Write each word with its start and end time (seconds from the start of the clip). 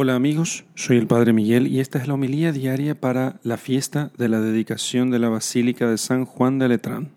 Hola 0.00 0.14
amigos, 0.14 0.64
soy 0.76 0.96
el 0.96 1.08
Padre 1.08 1.32
Miguel 1.32 1.66
y 1.66 1.80
esta 1.80 1.98
es 1.98 2.06
la 2.06 2.14
homilía 2.14 2.52
diaria 2.52 3.00
para 3.00 3.40
la 3.42 3.56
fiesta 3.56 4.12
de 4.16 4.28
la 4.28 4.40
dedicación 4.40 5.10
de 5.10 5.18
la 5.18 5.28
Basílica 5.28 5.90
de 5.90 5.98
San 5.98 6.24
Juan 6.24 6.60
de 6.60 6.68
Letrán. 6.68 7.08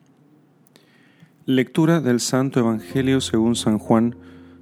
Lectura 1.45 2.01
del 2.01 2.19
Santo 2.19 2.59
Evangelio 2.59 3.21
según 3.21 3.55
San 3.55 3.77
Juan, 3.77 4.15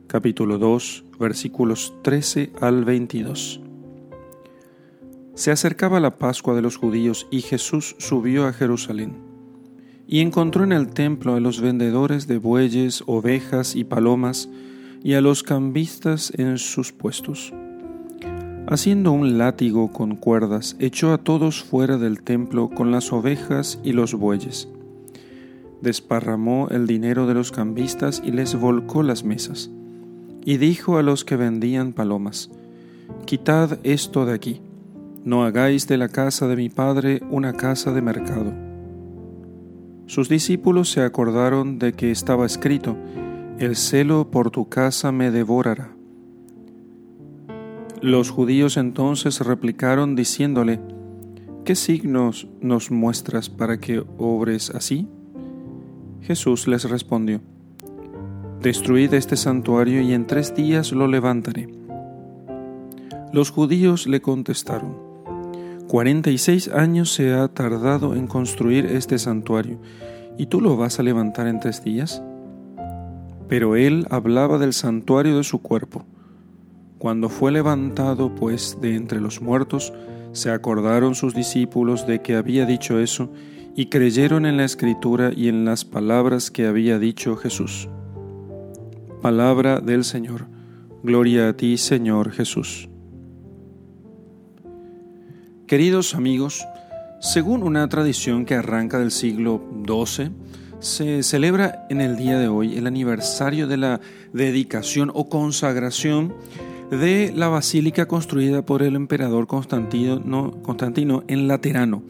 capítulo 0.08 0.58
2, 0.58 1.05
versículos 1.18 1.94
13 2.02 2.52
al 2.60 2.84
22. 2.84 3.62
Se 5.36 5.51
acercaba 5.51 6.01
la 6.01 6.17
Pascua 6.17 6.56
de 6.56 6.62
los 6.62 6.76
judíos 6.76 7.26
y 7.31 7.40
Jesús 7.40 7.96
subió 7.99 8.47
a 8.47 8.51
Jerusalén 8.51 9.15
y 10.08 10.20
encontró 10.20 10.65
en 10.65 10.74
el 10.74 10.90
templo 10.90 11.36
a 11.36 11.40
los 11.40 11.62
vendedores 11.62 12.28
de 12.28 12.38
bueyes, 12.38 13.01
ovejas 13.08 13.78
y 13.78 13.86
palomas 13.86 14.49
y 15.06 15.13
a 15.13 15.22
los 15.22 15.42
cambistas 15.42 16.34
en 16.36 16.58
sus 16.58 16.91
puestos 16.91 17.54
Haciendo 18.72 19.13
un 19.13 19.40
látigo 19.40 19.91
con 19.91 20.16
cuerdas, 20.16 20.76
echó 20.78 21.12
a 21.12 21.18
todos 21.18 21.64
fuera 21.64 21.98
del 21.98 22.22
templo 22.22 22.70
con 22.70 22.92
las 22.92 23.12
ovejas 23.12 23.80
y 23.84 23.94
los 23.94 24.14
bueyes. 24.14 24.68
Desparramó 25.82 26.68
el 26.70 26.86
dinero 26.86 27.26
de 27.26 27.34
los 27.34 27.52
cambistas 27.52 28.22
y 28.23 28.30
les 28.30 28.54
volcó 28.54 29.02
las 29.02 29.23
mesas. 29.23 29.72
Y 30.45 30.58
dijo 30.58 31.00
a 31.00 31.02
los 31.02 31.26
que 31.26 31.36
vendían 31.36 31.94
palomas, 31.94 32.52
Quitad 33.26 33.80
esto 33.82 34.28
de 34.28 34.36
aquí, 34.36 34.62
no 35.26 35.45
hagáis 35.45 35.88
de 35.88 35.98
la 35.98 36.09
casa 36.09 36.48
de 36.48 36.56
mi 36.56 36.70
padre 36.70 37.23
una 37.31 37.54
casa 37.54 37.92
de 37.92 38.04
mercado. 38.04 38.54
Sus 40.06 40.30
discípulos 40.30 40.92
se 40.92 41.02
acordaron 41.02 41.80
de 41.80 41.94
que 41.94 42.12
estaba 42.12 42.45
escrito, 42.45 42.95
El 43.58 43.76
celo 43.76 44.30
por 44.30 44.52
tu 44.52 44.70
casa 44.70 45.12
me 45.12 45.31
devorará. 45.31 45.98
Los 48.02 48.30
judíos 48.30 48.77
entonces 48.77 49.41
replicaron 49.41 50.16
diciéndole, 50.16 50.80
¿qué 51.66 51.75
signos 51.75 52.47
nos 52.61 52.91
muestras 52.91 53.50
para 53.50 53.80
que 53.80 54.03
obres 54.17 54.69
así? 54.69 55.09
Jesús 56.22 56.67
les 56.69 56.89
respondió, 56.89 57.41
Destruid 58.61 59.14
este 59.14 59.36
santuario 59.36 60.02
y 60.02 60.14
en 60.14 60.28
tres 60.28 60.56
días 60.56 60.94
lo 60.94 61.08
levantaré. 61.08 61.67
Los 63.33 63.52
judíos 63.52 64.08
le 64.08 64.22
contestaron, 64.22 64.95
Cuarenta 65.89 66.30
y 66.30 66.38
seis 66.38 66.69
años 66.69 67.11
se 67.11 67.34
ha 67.34 67.47
tardado 67.50 68.16
en 68.16 68.28
construir 68.28 68.86
este 68.86 69.19
santuario, 69.19 69.78
¿y 70.38 70.45
tú 70.45 70.61
lo 70.61 70.78
vas 70.78 71.00
a 71.00 71.03
levantar 71.03 71.47
en 71.47 71.59
tres 71.59 71.84
días? 71.84 72.23
Pero 73.50 73.75
él 73.75 74.08
hablaba 74.09 74.58
del 74.58 74.72
santuario 74.72 75.36
de 75.36 75.44
su 75.44 75.61
cuerpo. 75.61 76.06
Cuando 77.00 77.30
fue 77.30 77.53
levantado 77.53 78.36
pues 78.36 78.78
de 78.81 78.95
entre 78.95 79.22
los 79.22 79.42
muertos, 79.42 79.94
se 80.33 80.52
acordaron 80.52 81.16
sus 81.16 81.33
discípulos 81.33 82.06
de 82.06 82.22
que 82.22 82.36
había 82.36 82.66
dicho 82.66 83.00
eso 83.00 83.31
y 83.73 83.86
creyeron 83.86 84.45
en 84.45 84.58
la 84.58 84.66
escritura 84.66 85.31
y 85.33 85.47
en 85.47 85.64
las 85.64 85.86
palabras 85.86 86.52
que 86.52 86.67
había 86.67 87.00
dicho 87.00 87.38
Jesús. 87.38 87.88
Palabra 89.22 89.80
del 89.80 90.03
Señor. 90.03 90.47
Gloria 91.02 91.47
a 91.47 91.53
ti, 91.53 91.78
Señor 91.78 92.31
Jesús. 92.31 92.89
Queridos 95.67 96.16
amigos, 96.16 96.66
según 97.22 97.63
una 97.63 97.88
tradición 97.88 98.45
que 98.45 98.56
arranca 98.56 99.00
del 99.00 99.11
siglo 99.11 99.61
XII, 99.88 100.31
se 100.80 101.23
celebra 101.23 101.86
en 101.89 102.02
el 102.02 102.17
día 102.17 102.38
de 102.38 102.50
hoy 102.50 102.78
el 102.78 102.88
aniversario 102.88 103.67
de 103.67 103.78
la 103.78 104.02
dedicación 104.34 105.11
o 105.13 105.30
consagración 105.30 106.34
de 106.92 107.32
la 107.36 107.50
basílica 107.50 108.08
construida 108.08 108.66
por 108.66 108.82
el 108.82 108.95
emperador 108.95 109.48
Constantino, 109.48 111.23
en 111.28 111.48
Laterano, 111.48 112.04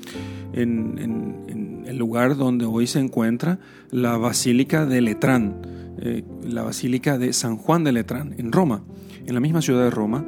en, 0.53 1.83
el 1.85 1.97
lugar 1.97 2.37
donde 2.37 2.65
hoy 2.65 2.87
se 2.87 2.99
encuentra 2.99 3.59
la 3.89 4.17
basílica 4.17 4.85
de 4.85 5.01
Letrán, 5.01 5.61
eh, 5.97 6.23
la 6.43 6.61
basílica 6.61 7.17
de 7.17 7.33
San 7.33 7.57
Juan 7.57 7.83
de 7.83 7.91
Letrán, 7.91 8.35
en 8.37 8.51
Roma, 8.51 8.83
en 9.25 9.33
la 9.33 9.39
misma 9.39 9.61
ciudad 9.61 9.83
de 9.83 9.89
Roma, 9.89 10.23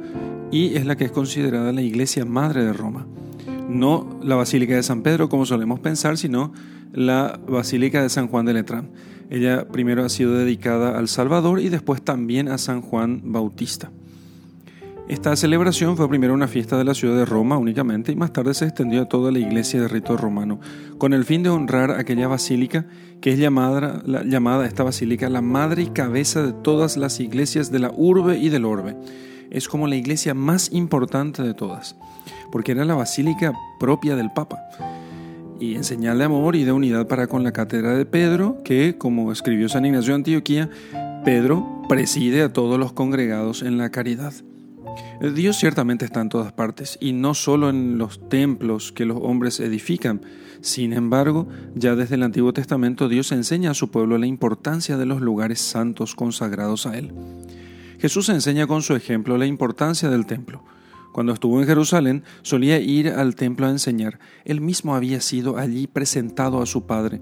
y 0.50 0.74
es 0.74 0.86
la 0.86 0.96
que 0.96 1.04
es 1.04 1.12
considerada 1.12 1.72
la 1.72 1.82
iglesia 1.82 2.24
madre 2.24 2.64
de 2.64 2.72
Roma. 2.72 3.06
No 3.68 4.18
la 4.22 4.34
basílica 4.34 4.74
de 4.74 4.82
San 4.82 5.02
Pedro 5.02 5.28
como 5.28 5.46
solemos 5.46 5.80
pensar, 5.80 6.18
sino 6.18 6.52
la 6.92 7.40
basílica 7.48 8.02
de 8.02 8.10
San 8.10 8.28
Juan 8.28 8.44
de 8.44 8.54
Letrán. 8.54 8.90
Ella 9.30 9.66
primero 9.68 10.04
ha 10.04 10.08
sido 10.10 10.34
dedicada 10.34 10.98
al 10.98 11.08
Salvador 11.08 11.60
y 11.60 11.70
después 11.70 12.02
también 12.02 12.48
a 12.48 12.58
San 12.58 12.82
Juan 12.82 13.22
Bautista. 13.24 13.90
Esta 15.08 15.34
celebración 15.34 15.96
fue 15.96 16.08
primero 16.08 16.32
una 16.32 16.46
fiesta 16.46 16.78
de 16.78 16.84
la 16.84 16.94
ciudad 16.94 17.16
de 17.16 17.24
Roma 17.24 17.58
únicamente 17.58 18.12
y 18.12 18.16
más 18.16 18.32
tarde 18.32 18.54
se 18.54 18.66
extendió 18.66 19.02
a 19.02 19.08
toda 19.08 19.32
la 19.32 19.40
iglesia 19.40 19.80
de 19.80 19.88
rito 19.88 20.16
romano, 20.16 20.60
con 20.96 21.12
el 21.12 21.24
fin 21.24 21.42
de 21.42 21.50
honrar 21.50 21.90
aquella 21.90 22.28
basílica 22.28 22.86
que 23.20 23.32
es 23.32 23.38
llamada, 23.38 24.02
llamada 24.24 24.64
esta 24.64 24.84
basílica 24.84 25.28
la 25.28 25.42
madre 25.42 25.82
y 25.82 25.86
cabeza 25.86 26.42
de 26.42 26.52
todas 26.52 26.96
las 26.96 27.18
iglesias 27.20 27.72
de 27.72 27.80
la 27.80 27.90
urbe 27.90 28.38
y 28.38 28.48
del 28.48 28.64
orbe. 28.64 28.96
Es 29.50 29.68
como 29.68 29.86
la 29.86 29.96
iglesia 29.96 30.34
más 30.34 30.72
importante 30.72 31.42
de 31.42 31.52
todas, 31.52 31.96
porque 32.52 32.72
era 32.72 32.84
la 32.84 32.94
basílica 32.94 33.52
propia 33.80 34.16
del 34.16 34.30
Papa. 34.30 34.60
Y 35.60 35.74
en 35.74 35.84
señal 35.84 36.18
de 36.18 36.24
amor 36.24 36.56
y 36.56 36.64
de 36.64 36.72
unidad 36.72 37.06
para 37.06 37.26
con 37.26 37.44
la 37.44 37.52
cátedra 37.52 37.96
de 37.96 38.06
Pedro, 38.06 38.58
que, 38.64 38.96
como 38.96 39.30
escribió 39.30 39.68
San 39.68 39.84
Ignacio 39.84 40.12
de 40.12 40.16
Antioquía, 40.16 40.70
Pedro 41.24 41.82
preside 41.88 42.42
a 42.42 42.52
todos 42.52 42.80
los 42.80 42.92
congregados 42.92 43.62
en 43.62 43.78
la 43.78 43.90
caridad. 43.90 44.32
Dios 45.34 45.56
ciertamente 45.56 46.04
está 46.04 46.20
en 46.20 46.28
todas 46.28 46.52
partes 46.52 46.98
y 47.00 47.12
no 47.12 47.34
solo 47.34 47.70
en 47.70 47.96
los 47.96 48.28
templos 48.28 48.92
que 48.92 49.04
los 49.04 49.18
hombres 49.20 49.60
edifican. 49.60 50.22
Sin 50.60 50.92
embargo, 50.92 51.48
ya 51.74 51.94
desde 51.94 52.16
el 52.16 52.22
Antiguo 52.22 52.52
Testamento 52.52 53.08
Dios 53.08 53.30
enseña 53.32 53.70
a 53.70 53.74
su 53.74 53.90
pueblo 53.90 54.18
la 54.18 54.26
importancia 54.26 54.96
de 54.96 55.06
los 55.06 55.20
lugares 55.20 55.60
santos 55.60 56.14
consagrados 56.14 56.86
a 56.86 56.98
Él. 56.98 57.12
Jesús 57.98 58.28
enseña 58.30 58.66
con 58.66 58.82
su 58.82 58.96
ejemplo 58.96 59.38
la 59.38 59.46
importancia 59.46 60.10
del 60.10 60.26
templo. 60.26 60.64
Cuando 61.12 61.32
estuvo 61.32 61.60
en 61.60 61.66
Jerusalén 61.66 62.24
solía 62.42 62.80
ir 62.80 63.10
al 63.10 63.36
templo 63.36 63.66
a 63.66 63.70
enseñar. 63.70 64.18
Él 64.44 64.60
mismo 64.60 64.96
había 64.96 65.20
sido 65.20 65.58
allí 65.58 65.86
presentado 65.86 66.62
a 66.62 66.66
su 66.66 66.86
Padre. 66.86 67.20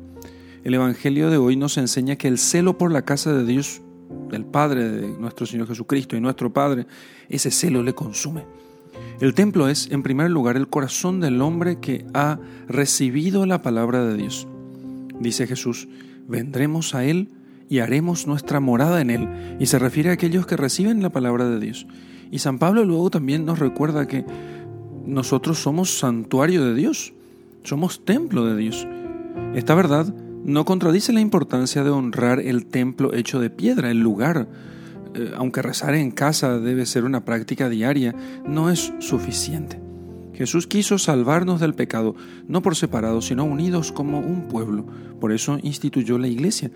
El 0.65 0.75
Evangelio 0.75 1.29
de 1.29 1.37
hoy 1.37 1.57
nos 1.57 1.77
enseña 1.77 2.17
que 2.17 2.29
el 2.29 2.39
celo 2.39 2.79
por 2.79 2.93
la 2.93 3.03
casa 3.03 3.33
de 3.33 3.45
Dios 3.45 3.83
del 4.31 4.45
Padre 4.45 4.89
de 4.89 5.09
nuestro 5.09 5.47
Señor 5.47 5.69
Jesucristo 5.69 6.17
y 6.17 6.21
nuestro 6.21 6.53
Padre, 6.53 6.87
ese 7.29 7.51
celo 7.51 7.83
le 7.83 7.95
consume. 7.95 8.45
El 9.21 9.35
templo 9.35 9.69
es, 9.69 9.91
en 9.91 10.03
primer 10.03 10.31
lugar, 10.31 10.57
el 10.57 10.69
corazón 10.69 11.21
del 11.21 11.43
hombre 11.43 11.79
que 11.81 12.07
ha 12.15 12.39
recibido 12.69 13.47
la 13.47 13.63
palabra 13.63 14.05
de 14.05 14.17
Dios. 14.17 14.47
Dice 15.21 15.47
Jesús, 15.47 15.89
vendremos 16.27 16.95
a 16.95 17.05
Él 17.05 17.29
y 17.69 17.81
haremos 17.81 18.27
nuestra 18.27 18.61
morada 18.61 19.01
en 19.01 19.11
Él. 19.11 19.57
Y 19.61 19.67
se 19.67 19.79
refiere 19.79 20.11
a 20.11 20.15
aquellos 20.15 20.47
que 20.47 20.57
reciben 20.57 21.03
la 21.03 21.11
palabra 21.11 21.49
de 21.49 21.61
Dios. 21.61 21.87
Y 22.31 22.39
San 22.39 22.59
Pablo 22.59 22.85
luego 22.85 23.11
también 23.11 23.45
nos 23.45 23.59
recuerda 23.59 24.07
que 24.07 24.25
nosotros 25.07 25.59
somos 25.59 25.99
santuario 25.99 26.65
de 26.65 26.75
Dios, 26.75 27.13
somos 27.63 28.05
templo 28.05 28.47
de 28.47 28.57
Dios. 28.57 28.87
Esta 29.55 29.75
verdad 29.75 30.13
no 30.45 30.65
contradice 30.65 31.13
la 31.13 31.21
importancia 31.21 31.85
de 31.85 31.91
honrar 31.91 32.41
el 32.41 32.67
templo 32.67 33.15
hecho 33.15 33.41
de 33.41 33.51
piedra, 33.51 33.91
el 33.91 34.01
lugar. 34.01 34.49
Eh, 35.15 35.33
aunque 35.37 35.63
rezar 35.63 35.95
en 35.95 36.11
casa 36.11 36.59
debe 36.59 36.87
ser 36.87 37.05
una 37.05 37.25
práctica 37.25 37.69
diaria, 37.69 38.15
no 38.47 38.71
es 38.71 38.93
suficiente. 39.01 39.81
Jesús 40.35 40.67
quiso 40.67 40.97
salvarnos 40.97 41.61
del 41.61 41.75
pecado, 41.75 42.15
no 42.49 42.63
por 42.63 42.75
separado, 42.75 43.21
sino 43.21 43.45
unidos 43.45 43.93
como 43.93 44.21
un 44.21 44.49
pueblo. 44.49 44.87
Por 45.21 45.33
eso 45.33 45.59
instituyó 45.63 46.17
la 46.17 46.29
iglesia, 46.29 46.71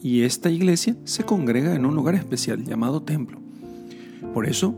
y 0.00 0.22
esta 0.22 0.50
iglesia 0.50 0.94
se 1.04 1.24
congrega 1.24 1.74
en 1.74 1.84
un 1.84 1.96
lugar 1.96 2.14
especial 2.14 2.62
llamado 2.62 3.02
templo. 3.02 3.40
Por 4.32 4.46
eso, 4.46 4.76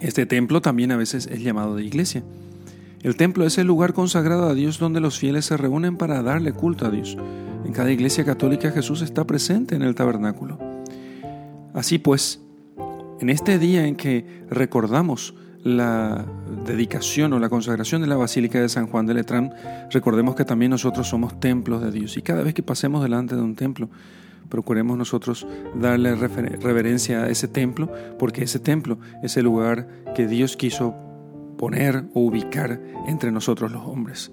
este 0.00 0.24
templo 0.24 0.62
también 0.62 0.92
a 0.92 0.96
veces 0.96 1.26
es 1.26 1.42
llamado 1.42 1.76
de 1.76 1.84
iglesia. 1.84 2.22
El 3.02 3.16
templo 3.16 3.44
es 3.44 3.58
el 3.58 3.66
lugar 3.66 3.92
consagrado 3.92 4.48
a 4.48 4.54
Dios 4.54 4.78
donde 4.78 5.00
los 5.00 5.18
fieles 5.18 5.44
se 5.46 5.56
reúnen 5.56 5.96
para 5.96 6.22
darle 6.22 6.52
culto 6.52 6.86
a 6.86 6.90
Dios. 6.90 7.16
En 7.64 7.72
cada 7.72 7.90
iglesia 7.90 8.24
católica 8.24 8.70
Jesús 8.70 9.02
está 9.02 9.26
presente 9.26 9.74
en 9.74 9.82
el 9.82 9.94
tabernáculo. 9.94 10.58
Así 11.74 11.98
pues, 11.98 12.40
en 13.20 13.30
este 13.30 13.58
día 13.58 13.86
en 13.86 13.96
que 13.96 14.44
recordamos 14.50 15.34
la 15.62 16.24
dedicación 16.66 17.32
o 17.32 17.38
la 17.38 17.50
consagración 17.50 18.00
de 18.00 18.06
la 18.06 18.16
Basílica 18.16 18.60
de 18.60 18.68
San 18.68 18.86
Juan 18.86 19.06
de 19.06 19.14
Letrán, 19.14 19.52
recordemos 19.90 20.34
que 20.34 20.44
también 20.44 20.70
nosotros 20.70 21.08
somos 21.08 21.38
templos 21.38 21.82
de 21.82 21.90
Dios 21.90 22.16
y 22.16 22.22
cada 22.22 22.42
vez 22.42 22.54
que 22.54 22.62
pasemos 22.62 23.02
delante 23.02 23.36
de 23.36 23.42
un 23.42 23.54
templo, 23.56 23.90
procuremos 24.48 24.96
nosotros 24.96 25.46
darle 25.74 26.14
reverencia 26.16 27.24
a 27.24 27.28
ese 27.28 27.46
templo, 27.46 27.90
porque 28.18 28.44
ese 28.44 28.58
templo 28.58 28.98
es 29.22 29.36
el 29.36 29.44
lugar 29.44 29.86
que 30.14 30.26
Dios 30.26 30.56
quiso 30.56 30.94
poner 31.56 32.04
o 32.14 32.20
ubicar 32.20 32.80
entre 33.06 33.30
nosotros 33.30 33.70
los 33.70 33.84
hombres. 33.84 34.32